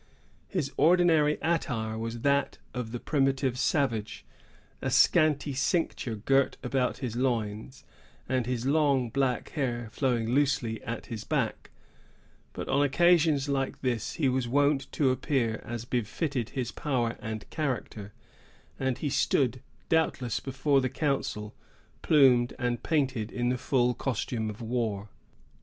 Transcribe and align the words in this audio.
His 0.47 0.71
ordinary 0.77 1.37
attire 1.43 1.95
was 1.95 2.21
that 2.21 2.57
of 2.73 2.91
the 2.91 2.99
primitive 2.99 3.55
savage,——a 3.59 4.89
scanty 4.89 5.53
cincture 5.53 6.15
girt 6.15 6.57
about 6.63 6.97
his 7.05 7.15
loins, 7.15 7.83
and 8.27 8.47
his 8.47 8.65
long, 8.65 9.11
black 9.11 9.49
hair 9.49 9.89
flowing 9.91 10.29
loosely 10.31 10.81
at 10.83 11.05
his 11.05 11.23
back; 11.23 11.69
but 12.51 12.67
on 12.67 12.81
occasions 12.81 13.47
like 13.47 13.83
this 13.83 14.13
he 14.13 14.27
was 14.27 14.47
wont 14.47 14.91
to 14.93 15.11
appear 15.11 15.61
as 15.63 15.85
befitted 15.85 16.49
his 16.57 16.71
power 16.71 17.15
and 17.21 17.47
character, 17.51 18.11
and 18.79 18.97
he 18.97 19.07
stood 19.11 19.61
doubtless 19.87 20.39
before 20.39 20.81
the 20.81 20.89
council 20.89 21.53
plumed 22.01 22.55
and 22.57 22.81
painted 22.81 23.31
in 23.31 23.49
the 23.49 23.55
full 23.59 23.93
costume 23.93 24.49
of 24.49 24.61
war. 24.63 25.09